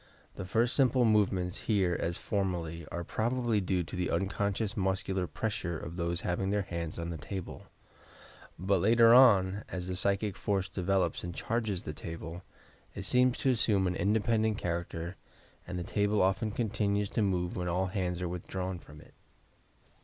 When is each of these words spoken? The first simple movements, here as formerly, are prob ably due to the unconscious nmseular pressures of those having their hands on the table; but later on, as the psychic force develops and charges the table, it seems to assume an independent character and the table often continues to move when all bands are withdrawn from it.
The 0.35 0.45
first 0.45 0.75
simple 0.75 1.05
movements, 1.05 1.57
here 1.69 1.95
as 2.01 2.17
formerly, 2.17 2.87
are 2.91 3.03
prob 3.03 3.33
ably 3.37 3.61
due 3.61 3.83
to 3.83 3.95
the 3.95 4.09
unconscious 4.09 4.73
nmseular 4.73 5.31
pressures 5.31 5.85
of 5.85 5.95
those 5.95 6.21
having 6.21 6.49
their 6.49 6.63
hands 6.63 6.97
on 6.97 7.11
the 7.11 7.19
table; 7.19 7.67
but 8.57 8.81
later 8.81 9.13
on, 9.13 9.63
as 9.69 9.85
the 9.87 9.95
psychic 9.95 10.35
force 10.35 10.67
develops 10.67 11.23
and 11.23 11.35
charges 11.35 11.83
the 11.83 11.93
table, 11.93 12.41
it 12.95 13.05
seems 13.05 13.37
to 13.37 13.51
assume 13.51 13.85
an 13.85 13.95
independent 13.95 14.57
character 14.57 15.17
and 15.67 15.77
the 15.77 15.83
table 15.83 16.23
often 16.23 16.49
continues 16.49 17.09
to 17.09 17.21
move 17.21 17.55
when 17.55 17.67
all 17.67 17.91
bands 17.93 18.23
are 18.23 18.27
withdrawn 18.27 18.79
from 18.79 19.01
it. 19.01 19.13